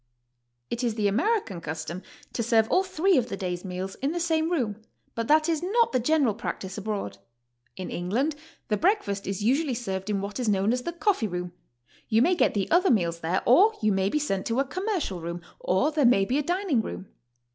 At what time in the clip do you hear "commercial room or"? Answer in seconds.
14.65-15.91